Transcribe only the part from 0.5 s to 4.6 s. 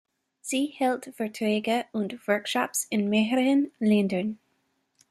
hält Vorträge und Workshops in mehreren Ländern.